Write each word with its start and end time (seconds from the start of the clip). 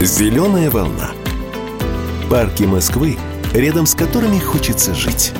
Зеленая 0.00 0.70
волна. 0.70 1.12
Парки 2.28 2.64
Москвы, 2.64 3.16
рядом 3.54 3.86
с 3.86 3.94
которыми 3.94 4.38
хочется 4.38 4.92
жить. 4.92 5.32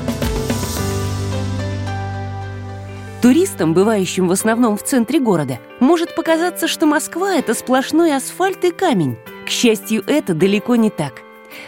Туристам, 3.20 3.74
бывающим 3.74 4.28
в 4.28 4.30
основном 4.30 4.76
в 4.78 4.82
центре 4.82 5.18
города, 5.18 5.58
может 5.80 6.14
показаться, 6.14 6.68
что 6.68 6.86
Москва– 6.86 7.34
это 7.36 7.52
сплошной 7.52 8.16
асфальт 8.16 8.64
и 8.64 8.70
камень. 8.70 9.18
К 9.44 9.50
счастью, 9.50 10.04
это 10.06 10.34
далеко 10.34 10.76
не 10.76 10.88
так. 10.88 11.22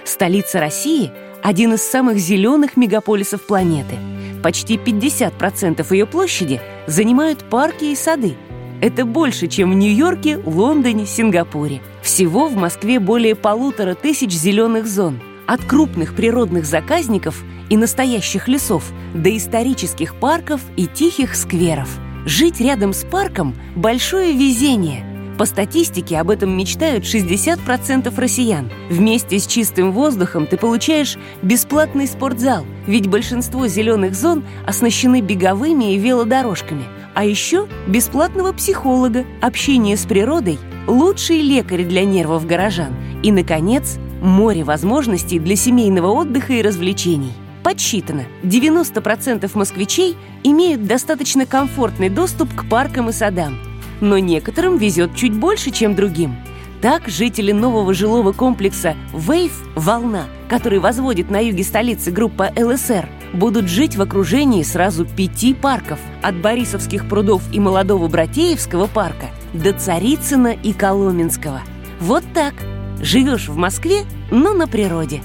Столица 0.05 0.61
России– 0.61 1.11
один 1.43 1.75
из 1.75 1.83
самых 1.83 2.19
зеленых 2.19 2.77
мегаполисов 2.77 3.43
планеты. 3.43 3.99
Почти 4.43 4.77
50% 4.77 5.85
ее 5.93 6.07
площади 6.07 6.63
занимают 6.87 7.45
парки 7.51 7.85
и 7.87 7.97
сады– 7.97 8.37
это 8.81 9.05
больше, 9.05 9.47
чем 9.47 9.73
в 9.73 9.75
Нью-Йорке, 9.75 10.39
Лондоне, 10.45 11.07
Сингапуре. 11.07 11.81
Всего 12.03 12.49
в 12.49 12.57
Москве 12.57 13.01
более 13.01 13.35
полутора 13.35 13.95
тысяч 13.95 14.33
зеленых 14.33 14.87
зон. 14.87 15.21
От 15.47 15.65
крупных 15.65 16.15
природных 16.15 16.67
заказников 16.67 17.43
и 17.71 17.77
настоящих 17.77 18.49
лесов 18.49 18.85
до 19.15 19.37
исторических 19.37 20.15
парков 20.17 20.61
и 20.77 20.87
тихих 20.87 21.35
скверов. 21.35 21.89
Жить 22.25 22.61
рядом 22.61 22.93
с 22.93 23.05
парком– 23.05 23.55
большое 23.77 24.33
везение– 24.33 25.05
по 25.37 25.45
статистике 25.45 26.19
об 26.19 26.31
этом 26.31 26.57
мечтают 26.57 27.05
60% 27.05 28.13
россиян. 28.19 28.71
Вместе 28.89 29.39
с 29.39 29.47
чистым 29.47 29.93
воздухом 29.93 30.47
ты 30.47 30.57
получаешь 30.57 31.19
бесплатный 31.43 32.07
спортзал, 32.07 32.65
ведь 32.87 33.07
большинство 33.07 33.67
зеленых 33.67 34.15
зон 34.15 34.45
оснащены 34.67 35.21
беговыми 35.21 35.93
и 35.93 35.99
велодорожками. 35.99 36.85
А 37.17 37.25
еще 37.25 37.67
бесплатного 37.87 38.53
психолога, 38.53 39.25
общение 39.41 39.97
с 39.97 40.05
природой, 40.05 40.59
лучший 40.87 41.41
лекарь 41.41 41.83
для 41.83 42.05
нервов 42.05 42.47
горожан 42.47 42.95
и, 43.23 43.33
наконец, 43.33 43.97
море 44.21 44.65
возможностей 44.65 45.39
для 45.39 45.57
семейного 45.57 46.09
отдыха 46.09 46.53
и 46.53 46.61
развлечений. 46.61 47.33
Подсчитано, 47.63 48.27
90% 48.43 49.51
москвичей 49.55 50.15
имеют 50.45 50.87
достаточно 50.87 51.47
комфортный 51.47 52.11
доступ 52.11 52.55
к 52.55 52.69
паркам 52.69 53.09
и 53.09 53.13
садам. 53.13 53.59
Но 54.03 54.19
некоторым 54.19 54.77
везет 54.77 55.17
чуть 55.17 55.33
больше, 55.33 55.71
чем 55.71 55.95
другим. 55.95 56.37
Так 56.83 57.09
жители 57.09 57.53
нового 57.53 57.95
жилого 57.95 58.33
комплекса 58.33 58.95
«Вейв»– 59.15 59.67
«Волна», 59.75 60.25
который 60.51 60.81
возводит 60.81 61.31
на 61.31 61.41
юге 61.41 61.65
столицы 61.65 62.11
группа 62.11 62.51
ЛСР, 62.55 63.09
будут 63.33 63.69
жить 63.69 63.97
в 63.97 64.03
окружении 64.03 64.63
сразу 64.63 65.05
пяти 65.05 65.55
парков 65.55 65.99
от 66.23 66.37
Борисовских 66.37 67.09
прудов 67.09 67.43
и 67.53 67.61
Молодого 67.61 68.09
Братеевского 68.09 68.87
парка 68.87 69.27
до 69.53 69.73
Царицына 69.73 70.55
и 70.55 70.73
Коломенского. 70.73 71.63
Вот 72.01 72.25
так. 72.35 72.55
Живешь 73.01 73.49
в 73.49 73.57
Москве, 73.57 74.05
но 74.31 74.55
на 74.55 74.67
природе. 74.67 75.21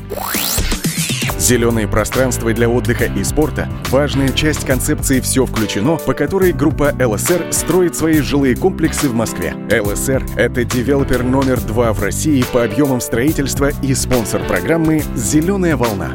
Зеленые 1.41 1.87
пространства 1.87 2.53
для 2.53 2.69
отдыха 2.69 3.05
и 3.05 3.23
спорта– 3.23 3.67
важная 3.89 4.29
часть 4.29 4.63
концепции 4.63 5.19
«Все 5.21 5.45
включено», 5.47 5.97
по 5.97 6.13
которой 6.13 6.53
группа 6.53 6.93
ЛСР 6.99 7.47
строит 7.49 7.95
свои 7.95 8.21
жилые 8.21 8.55
комплексы 8.55 9.09
в 9.09 9.15
Москве. 9.15 9.55
ЛСР– 9.71 10.23
это 10.35 10.63
девелопер 10.63 11.23
номер 11.23 11.59
два 11.59 11.93
в 11.93 12.03
России 12.03 12.45
по 12.53 12.63
объемам 12.63 13.01
строительства 13.01 13.71
и 13.81 13.95
спонсор 13.95 14.43
программы 14.43 15.03
«Зеленая 15.15 15.75
волна». 15.75 16.11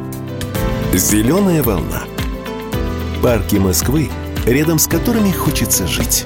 Зеленая 0.97 1.63
волна. 1.63 2.05
Парки 3.23 3.57
Москвы, 3.57 4.09
рядом 4.47 4.79
с 4.79 4.87
которыми 4.87 5.31
хочется 5.31 5.87
жить. 5.87 6.25